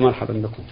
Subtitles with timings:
[0.00, 0.62] مرحبا بكم.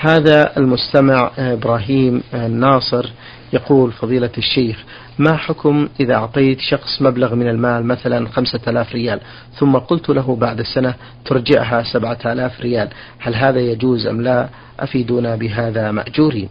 [0.00, 3.10] هذا المستمع إبراهيم الناصر
[3.52, 4.84] يقول فضيلة الشيخ
[5.18, 9.20] ما حكم إذا أعطيت شخص مبلغ من المال مثلا خمسة آلاف ريال
[9.52, 10.94] ثم قلت له بعد سنة
[11.24, 14.48] ترجعها سبعة آلاف ريال هل هذا يجوز أم لا؟
[14.80, 16.48] أفيدونا بهذا مأجورين.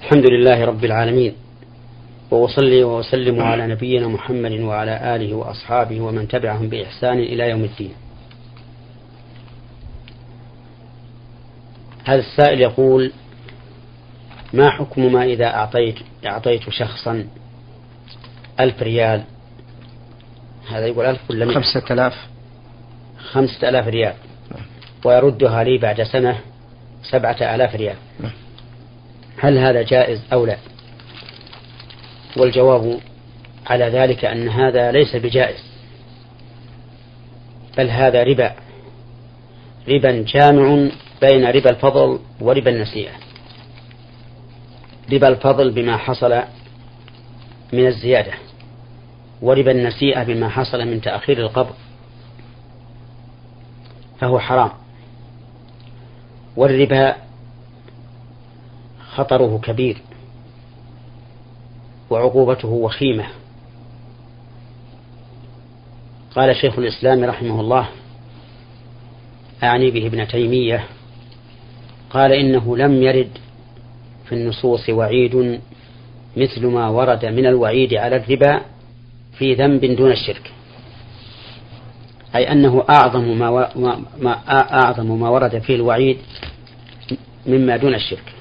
[0.00, 1.32] الحمد لله رب العالمين
[2.30, 7.94] وأصلي وأسلم على نبينا محمد وعلى آله وأصحابه ومن تبعهم بإحسان إلى يوم الدين.
[12.04, 13.12] هذا السائل يقول
[14.52, 17.26] ما حكم ما إذا أعطيت أعطيت شخصا
[18.60, 19.24] ألف ريال؟
[20.70, 22.14] هذا يقول ألف ولا خمسة آلاف.
[23.32, 24.14] خمسة آلاف ريال.
[25.04, 26.38] ويردها لي بعد سنة
[27.02, 27.96] سبعة آلاف ريال.
[29.38, 30.56] هل هذا جائز أو لا؟
[32.36, 33.00] والجواب
[33.66, 35.64] على ذلك أن هذا ليس بجائز
[37.78, 38.54] بل هذا ربا.
[39.88, 40.90] ربا جامع
[41.20, 43.12] بين ربا الفضل وربا النسيئة
[45.12, 46.42] ربا الفضل بما حصل
[47.72, 48.32] من الزيادة
[49.42, 51.74] وربا النسيئة بما حصل من تأخير القبض
[54.18, 54.70] فهو حرام.
[56.56, 57.16] والربا
[59.14, 60.02] خطره كبير
[62.10, 63.26] وعقوبته وخيمة.
[66.36, 67.88] قال شيخ الإسلام رحمه الله
[69.62, 70.84] أعني به ابن تيمية
[72.14, 73.38] قال إنه لم يرد
[74.24, 75.60] في النصوص وعيد
[76.36, 78.60] مثل ما ورد من الوعيد على الربا
[79.38, 80.52] في ذنب دون الشرك.
[82.36, 83.68] أي أنه أعظم ما, و...
[84.20, 84.32] ما...
[84.72, 86.18] أعظم ما ورد فيه الوعيد
[87.46, 88.32] مما دون الشرك.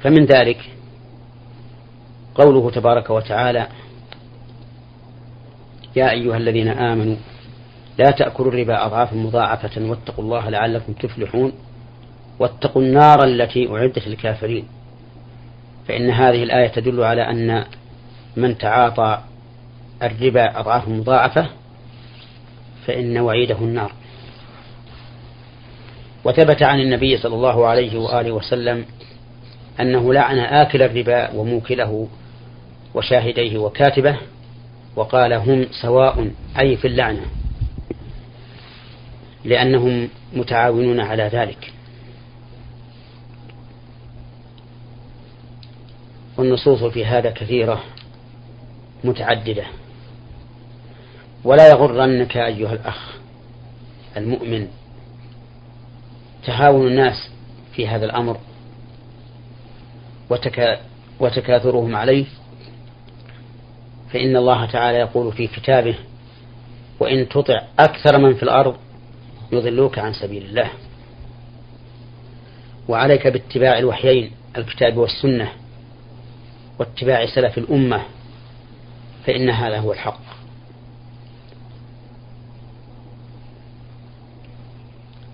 [0.00, 0.60] فمن ذلك
[2.34, 3.68] قوله تبارك وتعالى
[5.96, 7.16] يا أيها الذين آمنوا
[7.98, 11.52] لا تأكلوا الربا أضعافا مضاعفة واتقوا الله لعلكم تفلحون.
[12.38, 14.64] واتقوا النار التي أعدت للكافرين.
[15.88, 17.64] فإن هذه الآية تدل على أن
[18.36, 19.18] من تعاطى
[20.02, 21.46] الربا أضعاف مضاعفة
[22.86, 23.92] فإن وعيده النار.
[26.24, 28.84] وثبت عن النبي صلى الله عليه وآله وسلم
[29.80, 32.08] أنه لعن آكل الربا وموكله
[32.94, 34.16] وشاهديه وكاتبه
[34.96, 37.26] وقال هم سواء أي في اللعنة
[39.44, 41.72] لأنهم متعاونون على ذلك.
[46.38, 47.84] والنصوص في هذا كثيرة
[49.04, 49.64] متعددة.
[51.44, 53.16] ولا يغرنك أيها الأخ
[54.16, 54.68] المؤمن
[56.46, 57.30] تهاون الناس
[57.72, 58.38] في هذا الأمر
[60.30, 60.80] وتكا
[61.20, 62.24] وتكاثرهم عليه.
[64.12, 65.94] فإن الله تعالى يقول في كتابه
[67.00, 68.76] وإن تطع أكثر من في الأرض
[69.52, 70.70] يضلوك عن سبيل الله.
[72.88, 75.52] وعليك باتباع الوحيين الكتاب والسنة.
[76.78, 78.02] واتباع سلف الأمة
[79.26, 80.20] فإن هذا هو الحق.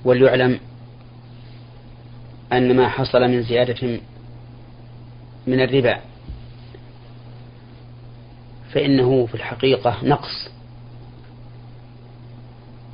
[0.04, 0.60] وليعلم
[2.52, 4.00] أن ما حصل من زيادة
[5.46, 6.00] من الربا
[8.72, 10.50] فإنه في الحقيقة نقص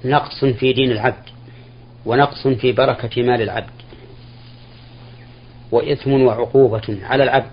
[0.04, 1.28] نقص في دين العبد
[2.06, 3.70] ونقص في بركة مال العبد
[5.72, 7.52] وإثم وعقوبة على العبد.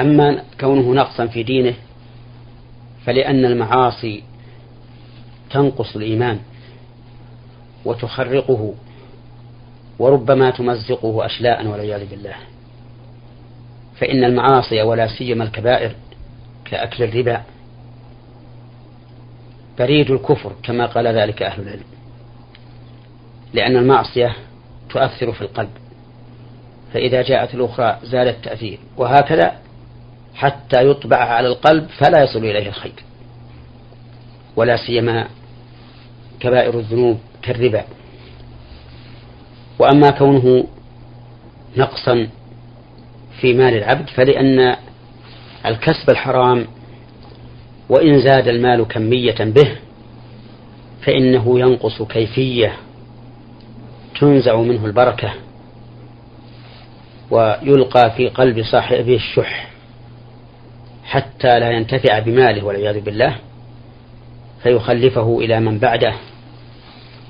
[0.00, 1.74] أما كونه نقصا في دينه
[3.04, 4.22] فلأن المعاصي
[5.50, 6.38] تنقص الإيمان
[7.84, 8.74] وتخرقه
[9.98, 12.34] وربما تمزقه أشلاء والعياذ بالله.
[14.00, 15.94] فإن المعاصي ولا سيما الكبائر
[16.64, 17.42] كأكل الربا
[19.78, 21.84] بريد الكفر كما قال ذلك أهل العلم.
[23.54, 24.36] لأن المعصية
[24.90, 25.70] تؤثر في القلب.
[26.92, 29.58] فإذا جاءت الأخرى زال التأثير وهكذا
[30.38, 33.04] حتى يطبع على القلب فلا يصل إليه الخير.
[34.56, 35.28] ولا سيما
[36.40, 37.84] كبائر الذنوب كالربا.
[39.78, 40.66] وأما كونه
[41.76, 42.28] نقصا
[43.40, 44.76] في مال العبد فلأن
[45.66, 46.66] الكسب الحرام
[47.88, 49.76] وإن زاد المال كمية به
[51.06, 52.76] فإنه ينقص كيفية
[54.20, 55.34] تنزع منه البركة
[57.30, 59.68] ويلقى في قلب صاحبه الشح.
[61.08, 63.36] حتى لا ينتفع بماله والعياذ بالله
[64.62, 66.14] فيخلفه إلى من بعده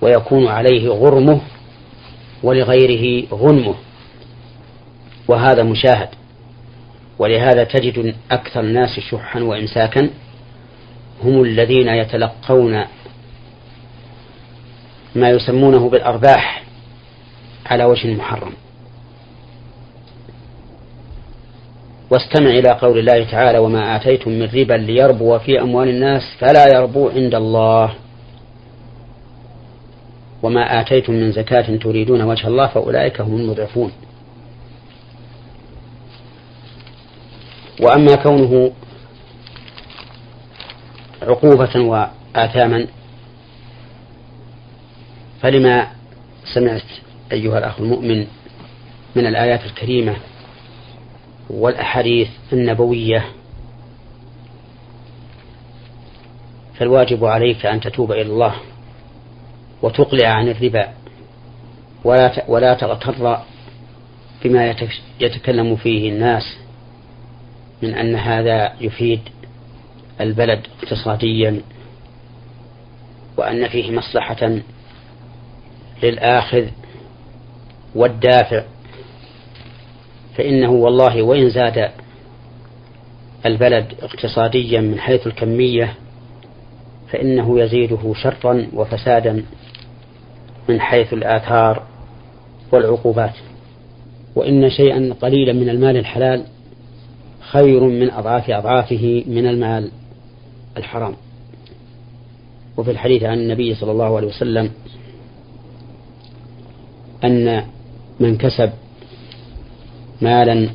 [0.01, 1.41] ويكون عليه غرمه
[2.43, 3.75] ولغيره غنمه.
[5.29, 6.09] وهذا مشاهد.
[7.19, 10.11] ولهذا تجد أكثر الناس شحا وإمساكا
[11.25, 12.85] هم الذين يتلقون
[15.15, 16.63] ما يسمونه بالأرباح
[17.67, 18.53] على وجه محرم
[22.11, 27.09] واستمع إلى قول الله تعالى وما آتيتم من ربا ليربو في أموال الناس فلا يربو
[27.09, 27.95] عند الله.
[30.43, 33.93] وما آتيتم من زكاة تريدون وجه الله فأولئك هم المضعفون.
[37.81, 38.73] وأما كونه
[41.23, 42.87] عقوبة وآثاما
[45.43, 45.89] فلما
[46.55, 46.83] سمعت
[47.33, 48.27] أيها الأخ المؤمن
[49.17, 50.17] من الآيات الكريمة
[51.51, 53.25] والأحاديث النبوية.
[56.75, 58.55] فالواجب عليك أن تتوب إلى الله
[59.83, 60.89] وتقلع عن الربا.
[62.05, 63.39] ولا ولا تغتر
[64.45, 64.75] بما
[65.21, 66.59] يتكلم فيه الناس
[67.83, 69.21] من أن هذا يفيد
[70.21, 71.61] البلد اقتصاديا
[73.37, 74.59] وأن فيه مصلحة
[76.03, 76.67] للآخذ
[77.95, 78.65] والدافع.
[80.39, 81.91] فإنه والله وإن زاد
[83.47, 85.95] البلد اقتصاديا من حيث الكمية
[87.09, 89.45] فإنه يزيده شرا وفسادا
[90.69, 91.83] من حيث الآثار
[92.73, 93.35] والعقوبات.
[94.37, 96.45] وإن شيئا قليلا من المال الحلال
[97.41, 99.91] خير من أضعاف أضعافه من المال
[100.77, 101.15] الحرام.
[102.77, 104.71] وفي الحديث عن النبي صلى الله عليه وسلم
[107.25, 107.65] أن
[108.21, 108.71] من كسب
[110.21, 110.69] مالا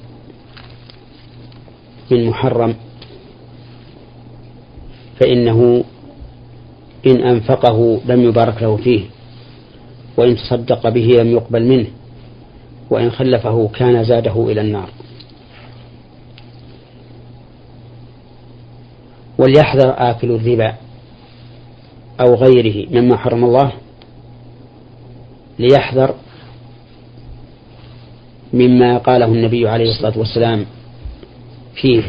[2.11, 2.75] من محرم
[5.19, 5.83] فإنه
[7.07, 9.01] إن أنفقه لم يبارك له فيه
[10.17, 11.87] وإن تصدق به لم يقبل منه
[12.89, 14.89] وإن خلفه كان زاده إلى النار.
[19.37, 20.73] وليحذر آكل الربا
[22.21, 23.71] أو غيره مما حرم الله
[25.59, 26.15] ليحذر
[28.53, 30.65] مما قاله النبي عليه الصلاة والسلام
[31.81, 32.03] فيه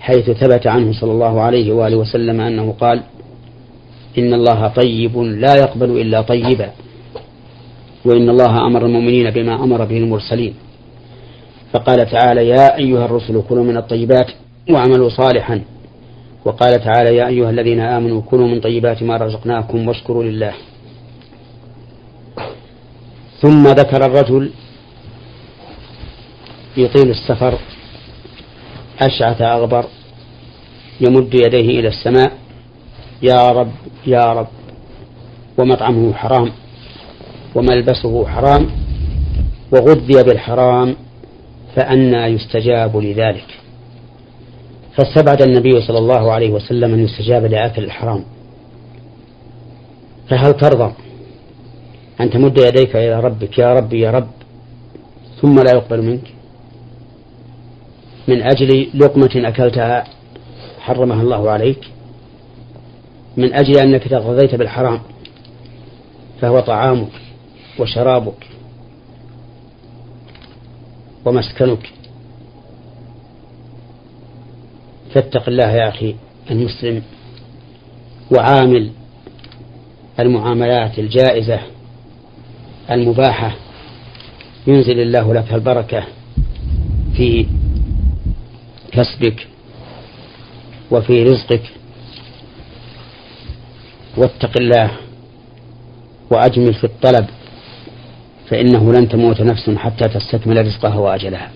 [0.00, 3.02] حيث ثبت عنه صلى الله عليه وآله وسلم أنه قال
[4.18, 6.70] إن الله طيب لا يقبل إلا طيبا
[8.04, 10.54] وإن الله أمر المؤمنين بما أمر به المرسلين.
[11.72, 14.26] فقال تعالى يا أيها الرسل كلوا من الطيبات
[14.70, 15.62] واعملوا صالحا.
[16.44, 20.52] وقال تعالى يا أيها الذين آمنوا كلوا من طيبات ما رزقناكم واشكروا لله.
[23.42, 24.50] ثم ذكر الرجل
[26.76, 27.58] يطيل السفر
[29.00, 29.84] أشعث أغبر
[31.00, 32.32] يمد يديه إلى السماء
[33.22, 33.72] يا رب
[34.06, 34.46] يا رب
[35.58, 36.52] ومطعمه حرام
[37.54, 38.66] وملبسه حرام
[39.72, 40.96] وغذي بالحرام
[41.76, 43.46] فأنى يستجاب لذلك.
[44.96, 48.24] فاستبعد النبي صلى الله عليه وسلم أن يستجاب لآكل الحرام.
[50.28, 50.92] فهل ترضى؟
[52.20, 54.30] أن تمد يديك إلى ربك يا ربي يا رب.
[55.40, 56.34] ثم لا يقبل منك.
[58.28, 60.04] من أجل لقمة أكلتها
[60.80, 61.80] حرمها الله عليك.
[63.36, 65.00] من أجل أنك تغذيت بالحرام
[66.40, 67.12] فهو طعامك
[67.78, 68.46] وشرابك
[71.24, 71.92] ومسكنك.
[75.14, 76.14] فاتق الله يا أخي
[76.50, 77.02] المسلم
[78.36, 78.90] وعامل
[80.20, 81.60] المعاملات الجائزة.
[82.90, 83.56] المباحة
[84.66, 86.04] ينزل الله لك البركة
[87.16, 87.46] في
[88.92, 89.46] كسبك
[90.90, 91.62] وفي رزقك.
[94.16, 94.90] واتق الله
[96.30, 97.26] وأجمل في الطلب
[98.48, 101.50] فإنه لن تموت نفس حتى تستكمل رزقها وأجلها.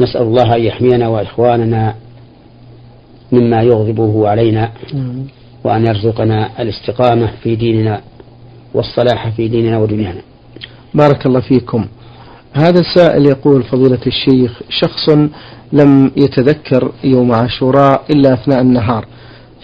[0.00, 1.94] نسأل الله أن يحمينا وإخواننا
[3.32, 4.72] مما يغضبه علينا
[5.64, 8.00] وأن يرزقنا الاستقامة في ديننا.
[8.74, 10.20] والصلاح في ديننا ودنيانا.
[10.94, 11.86] بارك الله فيكم.
[12.52, 15.08] هذا السائل يقول فضيلة الشيخ شخص
[15.72, 19.06] لم يتذكر يوم عاشوراء إلا أثناء النهار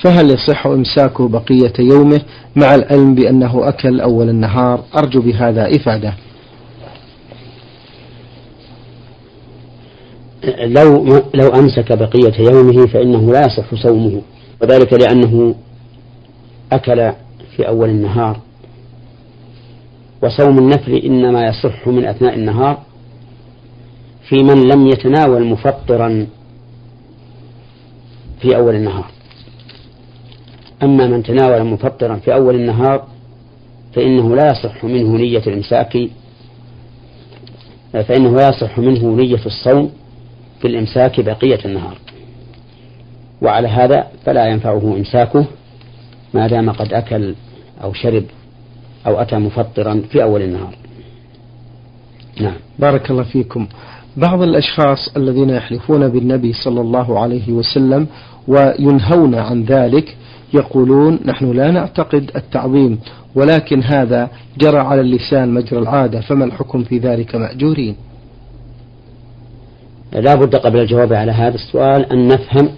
[0.02, 2.20] فهل يصح إمساكه بقية يومه
[2.56, 6.14] مع العلم بأنه أكل أول النهار؟ أرجو بهذا إفادة.
[10.58, 14.22] لو لو أمسك بقية يومه فإنه لا يصح صومه
[14.62, 15.54] وذلك لأنه
[16.72, 17.12] أكل
[17.56, 18.40] في أول النهار.
[20.22, 22.78] وصوم النفل إنما يصح من أثناء النهار
[24.28, 26.26] في من لم يتناول مفطرا
[28.40, 29.06] في أول النهار.
[30.82, 33.06] أما من تناول مفطرا في أول النهار
[33.92, 35.98] فإنه لا يصح منه نية الإمساك
[37.92, 39.90] فإنه لا يصح منه نية الصوم
[40.60, 41.98] في الإمساك بقية النهار.
[43.42, 45.46] وعلى هذا فلا ينفعه إمساكه
[46.34, 47.34] ما دام قد أكل
[47.82, 48.24] أو شرب
[49.08, 50.74] أو أتى مفطرا في أول النهار.
[52.40, 52.54] نعم.
[52.78, 53.66] بارك الله فيكم.
[54.16, 58.06] بعض الأشخاص الذين يحلفون بالنبي صلى الله عليه وسلم
[58.48, 60.16] وينهون عن ذلك
[60.54, 62.98] يقولون نحن لا نعتقد التعظيم
[63.34, 67.96] ولكن هذا جرى على اللسان مجرى العادة فما الحكم في ذلك مأجورين؟
[70.12, 72.68] لا بد قبل الجواب على هذا السؤال أن نفهم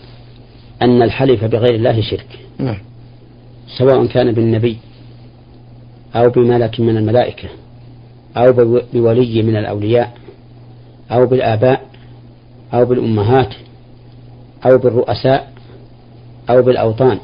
[0.83, 2.39] أن الحلف بغير الله شرك.
[2.59, 2.79] نعم.
[3.79, 4.79] سواء كان بالنبي
[6.17, 7.49] أو بملك من الملائكة
[8.37, 8.53] أو
[8.93, 10.13] بولي من الأولياء
[11.11, 11.87] أو بالآباء
[12.75, 13.55] أو بالأمهات
[14.67, 15.53] أو بالرؤساء
[16.51, 17.19] أو بالأوطان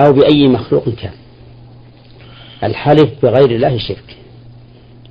[0.00, 1.12] أو بأي مخلوق كان.
[2.64, 4.16] الحلف بغير الله شرك.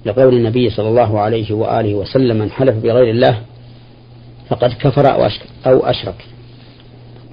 [0.06, 3.42] لقول النبي صلى الله عليه وآله وسلم من حلف بغير الله
[4.50, 6.26] فقد كفر أو أشرك, أو أشرك.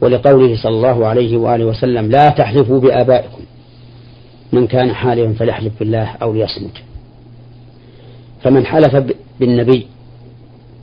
[0.03, 3.43] ولقوله صلى الله عليه وآله وسلم لا تحلفوا بآبائكم.
[4.53, 6.83] من كان حالفا فليحلف بالله أو ليصمت.
[8.43, 9.87] فمن حلف بالنبي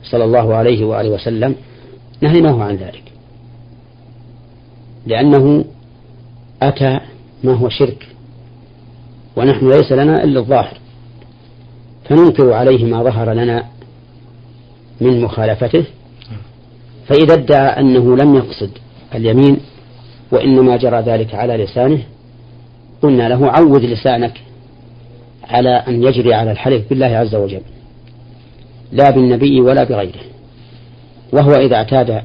[0.02, 1.54] صلى الله عليه وآله وسلم
[2.20, 3.02] نهيناه عن ذلك.
[5.06, 5.64] لأنه
[6.62, 7.00] أتى
[7.44, 8.06] ما هو شرك
[9.36, 10.78] ونحن ليس لنا إلا الظاهر.
[12.08, 13.64] فننكر عليه ما ظهر لنا
[15.00, 15.84] من مخالفته.
[17.08, 18.70] فإذا ادعى أنه لم يقصد
[19.14, 19.56] اليمين
[20.32, 22.02] وإنما جرى ذلك على لسانه
[23.02, 24.40] قلنا له عود لسانك
[25.44, 27.62] على أن يجري على الحلف بالله عز وجل.
[28.92, 30.20] لا بالنبي ولا بغيره.
[31.32, 32.22] وهو إذا اعتاد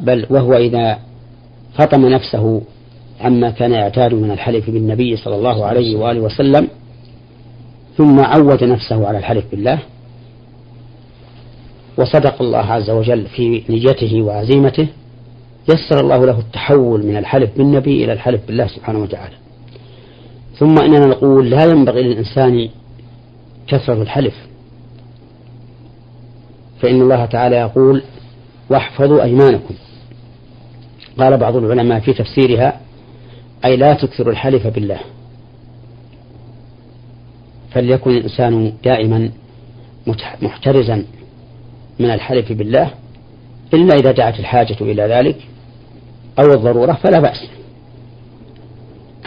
[0.00, 0.98] بل وهو إذا
[1.74, 2.62] فطم نفسه
[3.20, 6.68] عما كان يعتاد من الحلف بالنبي صلى الله عليه وآله وسلم
[7.96, 9.78] ثم عود نفسه على الحلف بالله
[11.98, 14.88] وصدق الله عز وجل في نيته وعزيمته
[15.72, 19.34] يسر الله له التحول من الحلف بالنبي إلى الحلف بالله سبحانه وتعالى.
[20.58, 22.68] ثم إننا نقول لا ينبغي للإنسان
[23.66, 24.34] كثرة الحلف.
[26.80, 28.02] فإن الله تعالى يقول
[28.70, 29.74] واحفظوا أيمانكم.
[31.18, 32.80] قال بعض العلماء في تفسيرها
[33.64, 35.00] أي لا تكثر الحلف بالله.
[37.72, 39.30] فليكن الإنسان دائما
[40.42, 41.04] محترزا
[41.98, 42.90] من الحلف بالله
[43.74, 45.36] إلا إذا دعت الحاجة إلى ذلك.
[46.38, 47.48] أو الضرورة فلا بأس.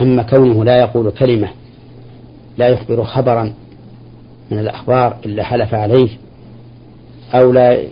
[0.01, 1.49] أما كونه لا يقول كلمة
[2.57, 3.53] لا يخبر خبرا
[4.51, 6.09] من الأخبار إلا حلف عليه
[7.33, 7.83] أو لا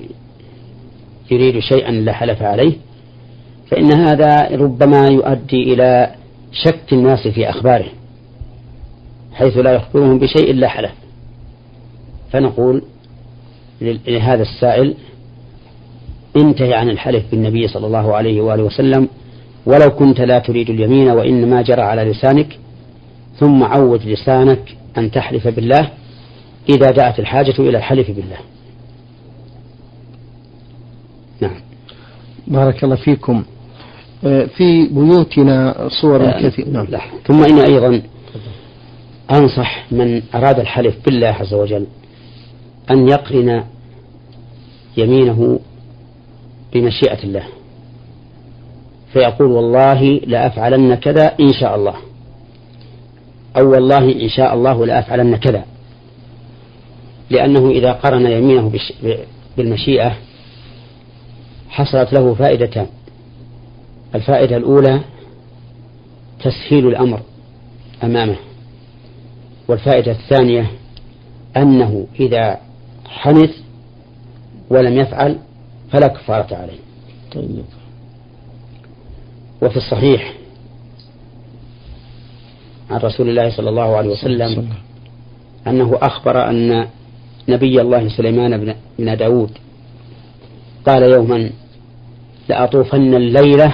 [1.31, 2.73] يريد شيئا إلا حلف عليه
[3.71, 6.15] فإن هذا ربما يؤدي إلى
[6.51, 7.89] شك الناس في أخباره
[9.33, 10.91] حيث لا يخبرهم بشيء إلا حلف.
[12.31, 12.83] فنقول
[13.81, 14.95] لهذا السائل
[16.35, 19.07] انتهي عن الحلف بالنبي صلى الله عليه وآله وسلم
[19.65, 22.59] ولو كنت لا تريد اليمين وإنما جرى على لسانك
[23.39, 25.89] ثم عود لسانك أن تحلف بالله
[26.69, 28.37] إذا دعت الحاجة إلى الحلف بالله.
[31.41, 31.61] نعم.
[32.47, 33.43] بارك الله فيكم.
[34.25, 36.67] آه، في بيوتنا صور آه، كثيرة.
[36.67, 36.87] نعم.
[37.27, 38.01] ثم إن أيضا
[39.31, 41.85] أنصح من أراد الحلف بالله عز وجل
[42.91, 43.63] أن يقرن
[44.97, 45.59] يمينه
[46.73, 47.43] بمشيئة الله.
[49.13, 51.95] فيقول والله لأفعلن كذا إن شاء الله.
[53.57, 55.65] أو والله إن شاء الله لأفعلن كذا.
[57.29, 58.71] لأنه إذا قرن يمينه
[59.57, 60.15] بالمشيئة
[61.69, 62.87] حصلت له فائدتان
[64.15, 65.01] الفائدة الأولى
[66.39, 67.21] تسهيل الأمر
[68.03, 68.35] أمامه.
[69.67, 70.71] والفائدة الثانية
[71.57, 72.57] أنه إذا
[73.05, 73.51] حنث
[74.69, 75.37] ولم يفعل
[75.91, 76.79] فلا كفارة عليه.
[77.31, 77.63] طيب.
[79.61, 80.33] وفي الصحيح
[82.89, 84.69] عن رسول الله صلى الله عليه وسلم
[85.67, 86.87] أنه أخبر أن
[87.49, 89.51] نبي الله سليمان بن داود
[90.87, 91.49] قال يوما
[92.49, 93.73] لأطوفن الليلة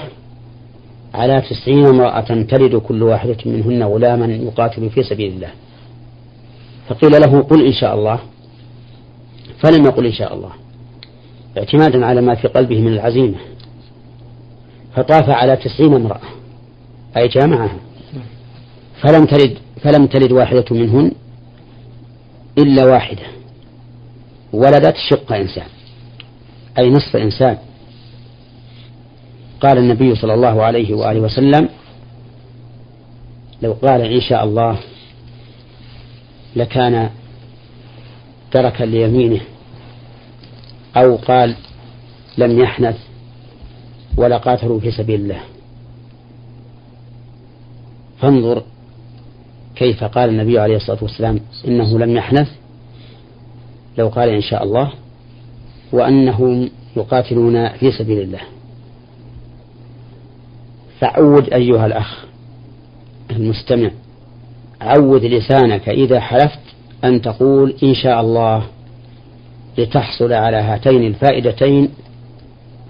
[1.14, 5.50] على تسعين امرأة تلد كل واحدة منهن غلاما يقاتل في سبيل الله.
[6.88, 8.20] فقيل له قل إن شاء الله.
[9.60, 10.52] فلم يقل إن شاء الله.
[11.58, 13.38] اعتمادا على ما في قلبه من العزيمة
[14.96, 16.22] فطاف على تسعين امرأة
[17.18, 17.78] أي جامعها.
[19.02, 21.12] فلم تلد فلم تلد واحدة منهن
[22.58, 23.24] إلا واحدة.
[24.54, 25.68] ولدت شق إنسان
[26.78, 27.58] أي نصف إنسان.
[29.62, 31.70] قال النبي صلى الله عليه وآله وسلم
[33.62, 34.80] لو قال إن شاء الله
[36.56, 37.10] لكان
[38.52, 39.42] ترك ليمينه
[40.98, 41.56] أو قال
[42.38, 42.98] لم يحنث
[44.18, 45.39] ولا قاتلوا في سبيل الله.
[48.20, 48.63] فانظر
[49.75, 52.50] كيف قال النبي عليه الصلاة والسلام إنه لم يحنث
[53.98, 54.92] لو قال إن شاء الله
[55.92, 58.42] وأنهم يقاتلون في سبيل الله.
[61.00, 62.25] فعود أيها الأخ
[63.32, 63.92] المستمع
[64.82, 66.60] عود لسانك إذا حلفت
[67.04, 68.63] أن تقول إن شاء الله.
[69.77, 71.89] لتحصل على هاتين الفائدتين.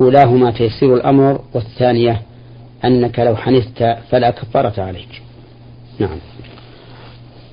[0.01, 2.22] أولاهما تيسير الأمر والثانية
[2.86, 5.22] أنك لو حنثت فلا كفارة عليك.
[6.00, 6.20] نعم.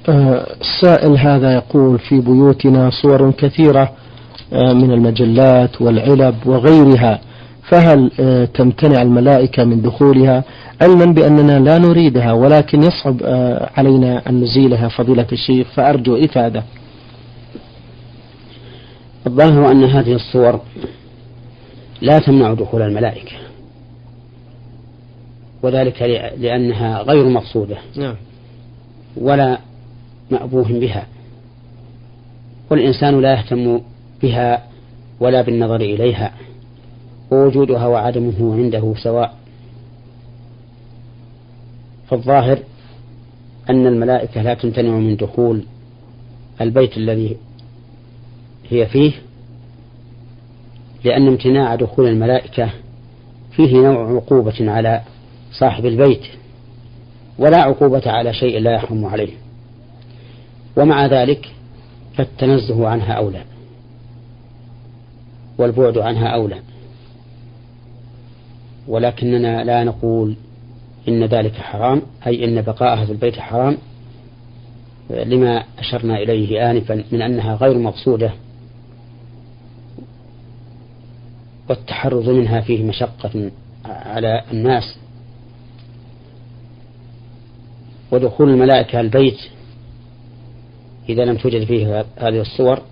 [0.09, 3.91] آه، السائل هذا يقول في بيوتنا صور كثيرة
[4.53, 7.21] آه، من المجلات والعلب وغيرها
[7.69, 10.45] فهل آه، تمتنع الملائكة من دخولها؟
[10.83, 13.17] علما بأننا لا نريدها ولكن يصعب
[13.77, 16.63] علينا أن نزيلها فضيلة الشيخ فأرجو إفادة.
[19.27, 20.61] الظاهر أن هذه الصور
[22.01, 23.37] لا تمنع دخول الملائكة.
[25.63, 26.03] وذلك
[26.39, 27.77] لأنها غير مقصودة.
[27.97, 28.17] نعم.
[29.17, 29.59] ولا
[30.31, 31.07] مأبوه بها.
[32.71, 33.81] والإنسان لا يهتم
[34.23, 34.63] بها
[35.21, 36.33] ولا بالنظر إليها.
[37.31, 39.35] ووجودها وعدمه عنده سواء.
[42.09, 42.59] فالظاهر
[43.71, 45.65] أن الملائكة لا تمتنع من دخول
[46.61, 47.37] البيت الذي
[48.71, 49.13] هي فيه
[51.05, 52.71] لأن امتناع دخول الملائكة
[53.53, 55.03] فيه نوع عقوبة على
[55.53, 56.23] صاحب البيت
[57.39, 59.33] ولا عقوبة على شيء لا يحرم عليه.
[60.77, 61.49] ومع ذلك
[62.15, 63.45] فالتنزه عنها أولى
[65.59, 66.61] والبعد عنها أولى.
[68.89, 70.37] ولكننا لا نقول
[71.09, 73.79] إن ذلك حرام أي إن بقاءها في البيت حرام
[75.11, 78.33] لما أشرنا إليه آنفا من أنها غير مقصودة
[81.69, 83.51] والتحرز منها فيه مشقة
[83.85, 84.99] على الناس.
[88.11, 89.39] ودخول الملائكة البيت
[91.09, 92.83] إذا لم توجد فيه هذه الصور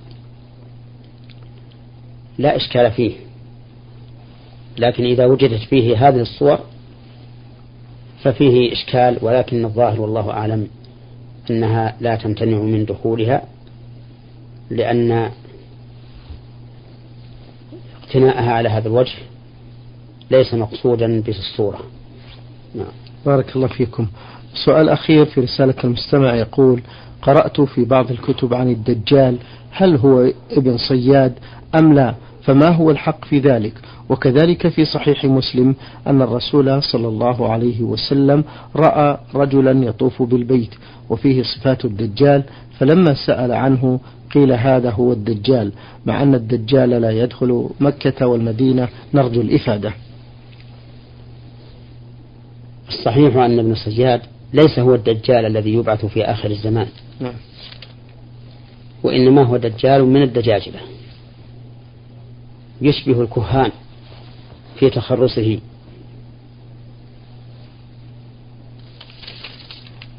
[2.38, 3.12] لا إشكال فيه.
[4.79, 6.59] لكن إذا وجدت فيه هذه الصور
[8.23, 10.68] ففيه إشكال ولكن الظاهر والله أعلم
[11.51, 13.42] أنها لا تمتنع من دخولها
[14.70, 15.31] لأن
[18.12, 19.14] اقتناءها على هذا الوجه
[20.31, 21.79] ليس مقصودا بالصورة.
[22.75, 22.87] نعم.
[23.27, 24.07] بارك الله فيكم.
[24.64, 26.83] سؤال أخير في رسالة المستمع يقول
[27.22, 29.38] قرأت في بعض الكتب عن الدجال
[29.70, 31.33] هل هو ابن صياد
[31.75, 33.72] أم لا؟ فما هو الحق في ذلك؟
[34.09, 35.75] وكذلك في صحيح مسلم
[36.07, 38.44] أن الرسول صلى الله عليه وسلم
[38.77, 40.75] رأى رجلا يطوف بالبيت
[41.11, 42.44] وفيه صفات الدجال
[42.79, 44.01] فلما سأل عنه
[44.35, 45.73] قيل هذا هو الدجال
[46.07, 49.92] مع أن الدجال لا يدخل مكة والمدينة نرجو الإفادة.
[52.88, 54.21] الصحيح أن ابن صياد
[54.53, 56.88] ليس هو الدجال الذي يبعث في آخر الزمان.
[57.21, 57.35] نعم.
[59.03, 60.81] وإنما هو دجال من الدجاجلة.
[62.83, 63.71] يشبه الكهان
[64.79, 65.59] في تخرصه.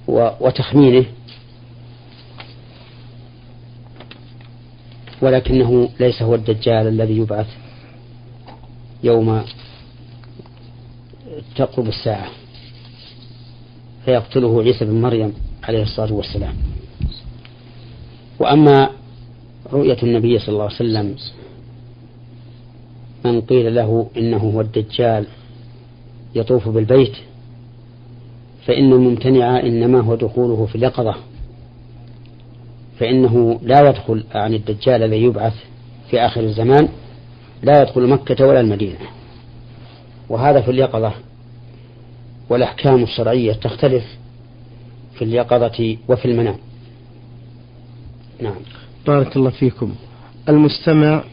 [0.08, 1.06] وتخمينه
[5.24, 7.48] ولكنه ليس هو الدجال الذي يبعث
[9.04, 9.42] يوم
[11.56, 12.28] تقرب الساعة
[14.06, 15.34] فيقتله عيسى بن مريم
[15.64, 16.56] عليه الصلاة والسلام.
[18.40, 18.90] وأما
[19.74, 21.16] رؤية النبي صلى الله عليه وسلم
[23.26, 25.26] من قيل له إنه هو الدجال
[26.36, 27.14] يطوف بالبيت
[28.66, 31.16] فإن الممتنع إنما هو دخوله في اليقظة.
[33.00, 35.54] فإنه لا يدخل عن الدجال الذي يبعث
[36.10, 36.90] في آخر الزمان
[37.64, 38.98] لا يدخل مكة ولا المدينة.
[40.30, 41.14] وهذا في اليقظة
[42.50, 44.04] والأحكام الشرعية تختلف
[45.14, 46.56] في اليقظة وفي المنام.
[48.42, 48.56] نعم.
[49.08, 49.96] بارك الله فيكم.
[50.50, 51.24] المستمع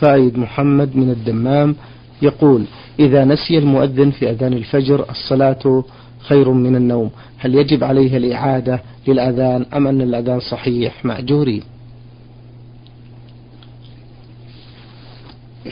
[0.00, 1.76] فايد محمد من الدمام
[2.22, 2.64] يقول
[2.98, 5.84] إذا نسي المؤذن في أذان الفجر الصلاة
[6.28, 7.10] خير من النوم.
[7.38, 11.62] هل يجب عليه الإعادة للأذان أم أن الأذان صحيح؟ مأجورين.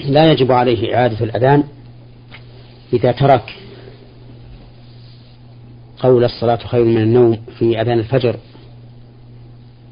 [0.04, 1.64] لا يجب عليه إعادة الأذان
[2.92, 3.54] إذا ترك
[5.98, 8.36] قول الصلاة خير من النوم في أذان الفجر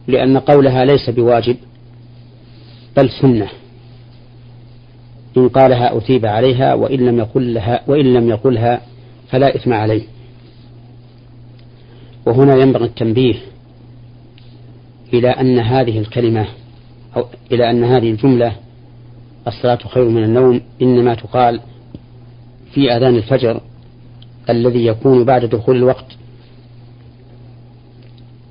[0.08, 1.56] لأن قولها ليس بواجب
[2.96, 3.48] بل سنة.
[5.36, 8.80] إن قالها أثيب عليها وإن لم يقل لها وإن لم يقلها
[9.28, 10.02] فلا إثم عليه.
[12.26, 13.34] وهنا ينبغي التنبيه
[15.14, 16.46] إلى أن هذه الكلمة
[17.16, 18.52] أو إلى أن هذه الجملة
[19.46, 21.60] الصلاة خير من النوم إنما تقال
[22.72, 23.60] في أذان الفجر
[24.50, 26.06] الذي يكون بعد دخول الوقت.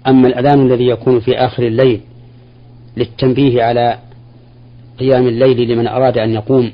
[0.07, 2.01] أما الأذان الذي يكون في آخر الليل
[2.97, 3.99] للتنبيه على
[4.99, 6.71] قيام الليل لمن أراد أن يقوم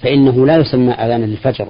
[0.00, 1.68] فإنه لا يسمى أذان للفجر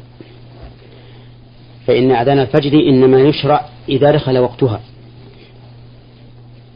[1.87, 4.81] فإن أذان الفجر إنما يشرع إذا دخل وقتها.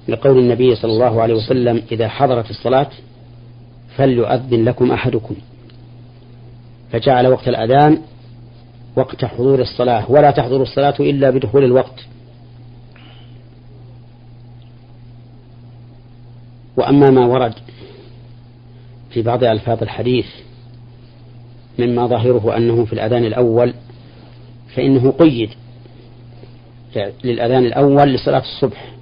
[0.08, 2.88] لقول النبي صلى الله عليه وسلم إذا حضرت الصلاة
[3.96, 5.34] فليؤذن لكم أحدكم.
[6.92, 7.98] فجعل وقت الأذان
[8.96, 12.06] وقت حضور الصلاة ولا تحضر الصلاة إلا بدخول الوقت.
[16.76, 17.54] وأما ما ورد
[19.10, 20.26] في بعض ألفاظ الحديث
[21.78, 23.74] مما ظاهره أنه في الأذان الأول
[24.74, 25.50] فإنه قيد.
[27.24, 28.92] للأذان الأول لصلاة الصبح.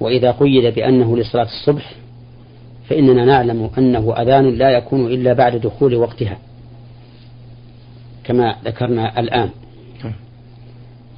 [0.00, 1.94] وإذا قيد بأنه لصلاة الصبح
[2.88, 6.38] فإننا نعلم أنه أذان لا يكون إلا بعد دخول وقتها
[8.24, 9.50] كما ذكرنا الآن.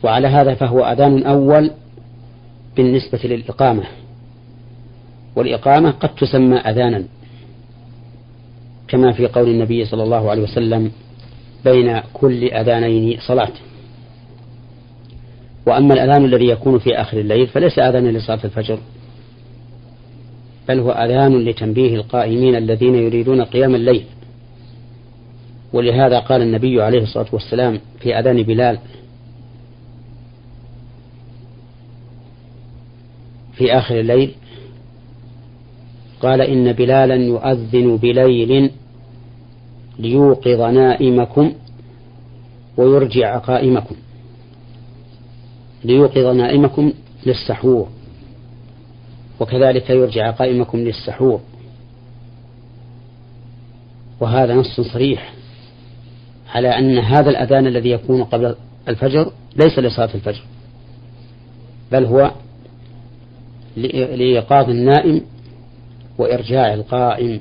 [0.04, 1.70] وعلى هذا فهو أذان أول
[2.76, 3.84] بالنسبة للإقامة.
[5.36, 7.04] والإقامة قد تسمى أذانا
[8.88, 10.90] كما في قول النبي صلى الله عليه وسلم
[11.64, 13.52] بين كل أذانين صلاة.
[15.66, 18.78] وأما الأذان الذي يكون في آخر الليل فليس أذانا لصلاة الفجر
[20.68, 24.04] بل هو أذان لتنبيه القائمين الذين يريدون قيام الليل.
[25.72, 28.78] ولهذا قال النبي عليه الصلاة والسلام في أذان بلال
[33.52, 34.34] في آخر الليل
[36.20, 38.70] قال إن بلالا يؤذن بليل
[39.98, 41.52] ليوقظ نائمكم
[42.76, 43.94] ويرجع قائمكم.
[45.84, 46.92] ليوقظ نائمكم
[47.26, 47.88] للسحور.
[49.40, 51.40] وكذلك يرجع قائمكم للسحور.
[54.20, 55.34] وهذا نص صريح
[56.54, 58.54] على أن هذا الأذان الذي يكون قبل
[58.88, 60.42] الفجر ليس لصلاة الفجر
[61.92, 62.30] بل هو
[63.76, 65.20] لإيقاظ النائم
[66.18, 67.40] وإرجاع القائم.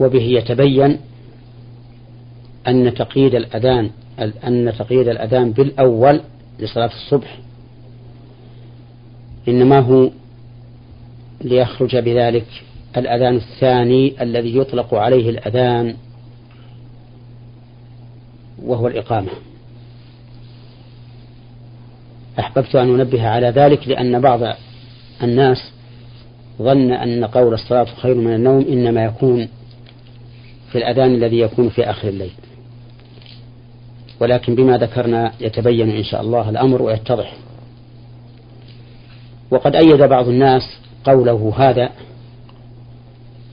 [0.00, 0.98] وبه يتبين
[2.68, 6.20] أن تقييد الأذان أن تقييد الأذان بالأول
[6.58, 7.38] لصلاة الصبح
[9.48, 10.10] إنما هو
[11.40, 12.46] ليخرج بذلك
[12.96, 15.96] الأذان الثاني الذي يطلق عليه الأذان
[18.62, 19.30] وهو الإقامة.
[22.38, 24.40] أحببت أن أنبه على ذلك لأن بعض
[25.22, 25.72] الناس
[26.62, 29.48] ظن أن قول الصلاة خير من النوم إنما يكون
[30.72, 32.30] في الأذان الذي يكون في آخر الليل.
[34.20, 37.36] ولكن بما ذكرنا يتبين إن شاء الله الأمر ويتضح.
[39.50, 40.62] وقد أيد بعض الناس
[41.04, 41.90] قوله هذا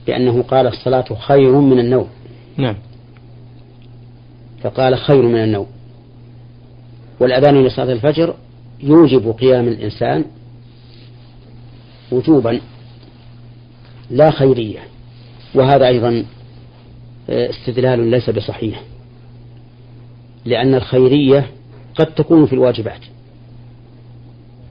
[0.06, 2.08] بأنه قال الصلاة خير من النوم.
[2.56, 2.76] نعم.
[4.62, 5.66] فقال خير من النوم.
[7.20, 8.34] والأذان لصلاة الفجر
[8.80, 10.24] يوجب قيام الإنسان
[12.12, 12.60] وجوبا
[14.10, 14.80] لا خيرية.
[15.54, 16.24] وهذا أيضا
[17.28, 18.82] استدلال ليس بصحيح.
[20.46, 21.46] لأن الخيرية
[21.94, 23.00] قد تكون في الواجبات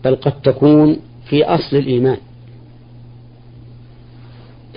[0.03, 0.97] بل قد تكون
[1.29, 2.17] في أصل الإيمان.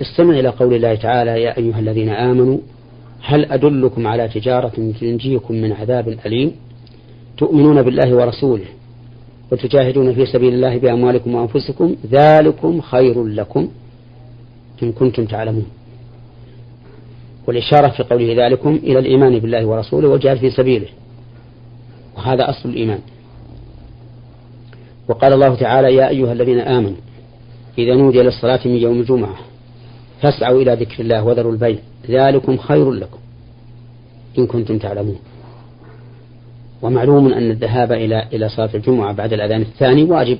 [0.01, 2.57] استمع إلى قول الله تعالى يا أيها الذين آمنوا
[3.21, 6.51] هل أدلكم على تجارة تنجيكم من عذاب أليم؟
[7.37, 8.65] تؤمنون بالله ورسوله
[9.51, 13.69] وتجاهدون في سبيل الله بأموالكم وأنفسكم ذلكم خير لكم
[14.83, 15.65] إن كنتم تعلمون.
[17.49, 20.87] والإشارة في قوله ذلكم إلى الإيمان بالله ورسوله والجهاد في سبيله.
[22.17, 22.99] وهذا أصل الإيمان.
[25.07, 26.97] وقال الله تعالى يا أيها الذين آمنوا
[27.77, 29.35] إذا نودي للصلاة من يوم الجمعة
[30.21, 31.77] فاسعوا إلى ذكر الله وذروا البيع
[32.09, 33.17] ذلكم خير لكم
[34.37, 35.19] إن كنتم تعلمون.
[36.81, 40.37] ومعلوم أن الذهاب إلى إلى صلاة الجمعة بعد الأذان الثاني واجب.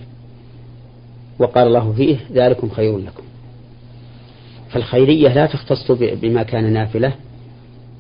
[1.40, 3.24] وقال الله فيه ذلكم خير لكم.
[4.70, 7.14] فالخيرية لا تختص بما كان نافلة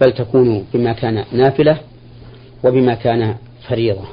[0.01, 1.77] بل تكون بما كان نافلة
[2.63, 3.35] وبما كان
[3.67, 4.03] فريضة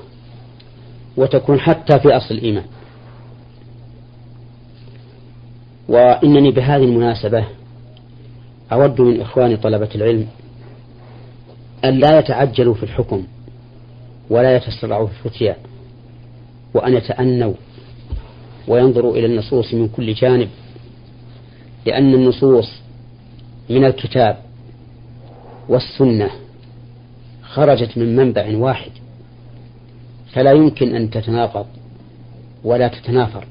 [1.16, 2.64] وتكون حتى في أصل الإيمان.
[5.88, 7.44] وإنني بهذه المناسبة
[8.72, 10.26] أود من إخواني طلبة العلم
[11.84, 13.24] أن لا يتعجلوا في الحكم
[14.30, 15.56] ولا يتسرعوا في الفتيا
[16.74, 17.54] وأن يتأنوا
[18.68, 20.48] وينظروا إلى النصوص من كل جانب
[21.86, 22.72] لأن النصوص
[23.70, 24.38] من الكتاب
[25.68, 26.30] والسنة
[27.42, 28.90] خرجت من منبع واحد
[30.32, 31.66] فلا يمكن أن تتناقض
[32.64, 33.44] ولا تتنافر.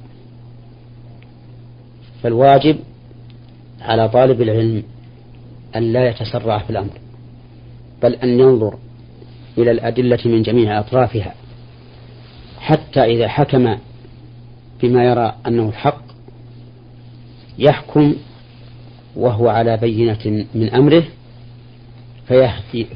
[2.23, 2.77] فالواجب
[3.81, 4.83] على طالب العلم
[5.75, 6.99] أن لا يتسرع في الأمر
[8.03, 8.77] بل أن ينظر
[9.57, 11.33] إلى الأدلة من جميع أطرافها
[12.59, 13.77] حتى إذا حكم
[14.81, 16.04] بما يرى أنه الحق
[17.59, 18.15] يحكم
[19.15, 21.03] وهو على بينة من أمره
[22.27, 22.87] فيهدي,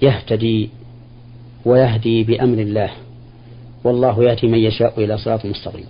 [0.00, 0.70] فيهتدي
[1.64, 2.90] ويهدي بأمر الله.
[3.84, 5.84] والله يأتي من يشاء إلى صراط مستقيم.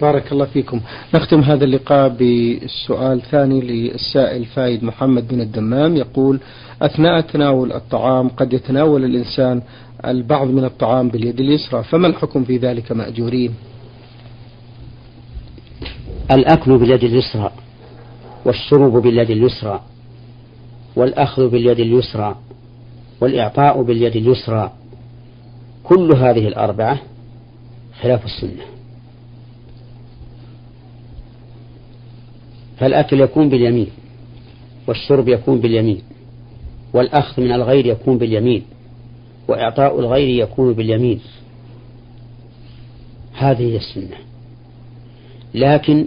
[0.00, 0.80] بارك الله فيكم.
[1.14, 5.96] نختم هذا اللقاء بالسؤال ثاني للسائل فايد محمد بن الدمام.
[5.96, 6.40] يقول
[6.82, 9.62] أثناء تناول الطعام قد يتناول الإنسان
[10.06, 13.54] البعض من الطعام باليد اليسرى فما الحكم في ذلك مأجورين؟
[16.30, 17.50] الأكل باليد اليسرى
[18.44, 19.80] والشرب باليد اليسرى
[20.96, 22.36] والأخذ باليد اليسرى
[23.20, 24.72] والإعطاء باليد اليسرى
[25.84, 26.98] كل هذه الأربعة
[28.02, 28.64] خلاف السنة.
[32.78, 33.88] فالأكل يكون باليمين
[34.86, 36.02] والشرب يكون باليمين
[36.92, 38.62] والأخذ من الغير يكون باليمين
[39.48, 41.20] وإعطاء الغير يكون باليمين.
[43.32, 44.16] هذه هي السنة.
[45.54, 46.06] لكن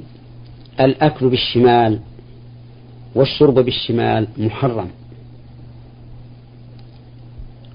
[0.79, 1.99] الأكل بالشمال
[3.15, 4.87] والشرب بالشمال محرم.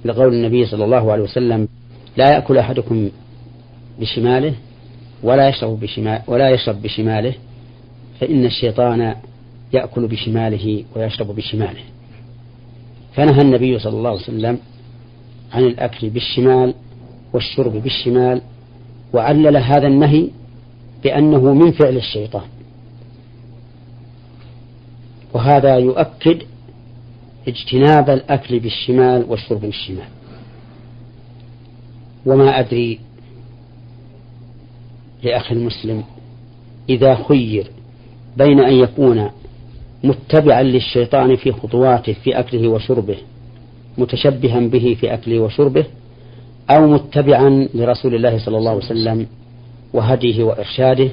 [0.05, 1.69] لقول النبي صلى الله عليه وسلم
[2.17, 3.11] لا يأكل أحدكم
[4.01, 4.55] بشماله
[5.23, 7.35] ولا يشرب بشمال ولا يشرب بشماله
[8.21, 9.15] فإن الشيطان
[9.73, 11.83] يأكل بشماله ويشرب بشماله.
[13.15, 14.59] فنهى النبي صلى الله عليه وسلم
[15.53, 16.75] عن الأكل بالشمال
[17.33, 18.43] والشرب بالشمال
[19.13, 20.29] وعلل هذا النهي
[21.05, 22.58] بأنه من فعل الشيطان.
[25.39, 26.43] وهذا يؤكد
[27.49, 30.09] اجتناب الأكل بالشمال والشرب بالشمال.
[32.27, 33.01] وما أدري
[35.23, 36.05] لأخي المسلم
[36.89, 37.71] إذا خير
[38.37, 39.31] بين أن يكون
[40.05, 43.17] متبعا للشيطان في خطواته في أكله وشربه
[43.99, 45.85] متشبها به في أكله وشربه
[46.71, 49.27] أو متبعا لرسول الله صلى الله عليه وسلم
[49.93, 51.09] وهديه وإرشاده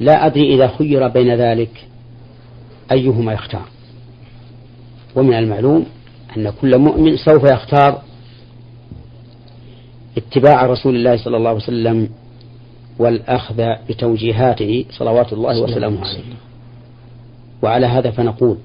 [0.00, 1.89] لا أدري إذا خير بين ذلك.
[2.92, 3.68] أيهما يختار.
[5.16, 5.86] ومن المعلوم
[6.36, 8.02] أن كل مؤمن سوف يختار
[10.16, 12.08] اتباع رسول الله صلى الله عليه وسلم
[12.98, 16.22] والأخذ بتوجيهاته صلوات الله وسلامه عليه.
[17.62, 18.56] وعلى هذا فنقول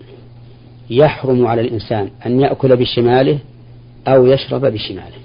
[0.90, 3.40] يحرم على الإنسان أن يأكل بشماله
[4.08, 5.18] أو يشرب بشماله.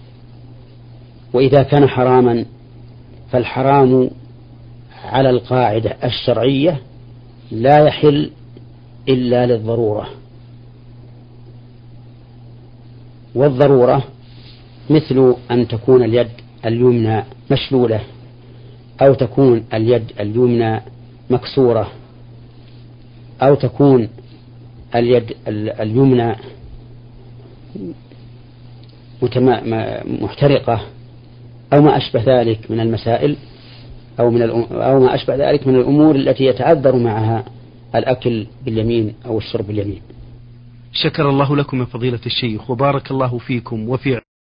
[1.33, 2.45] وإذا كان حراما
[3.31, 4.11] فالحرام
[5.05, 6.81] على القاعدة الشرعية
[7.51, 8.31] لا يحل
[9.09, 10.09] إلا للضرورة.
[13.35, 14.05] والضرورة
[14.91, 16.29] مثل أن تكون اليد
[16.67, 18.01] اليمنى مشلولة
[19.03, 20.81] أو تكون اليد اليمنى
[21.31, 21.91] مكسورة
[23.43, 24.09] أو تكون
[24.95, 25.35] اليد
[25.81, 26.37] اليمنى
[30.23, 30.81] محترقة
[31.73, 33.37] أو ما أشبه ذلك من المسائل
[34.21, 37.45] أو من أو ما أشبه ذلك من الأمور التي يتعذر معها.
[37.95, 40.03] الأكل باليمين أو الشرب باليمين.
[40.93, 44.21] شكر الله لكم يا فضيلة الشيخ وبارك الله فيكم وفي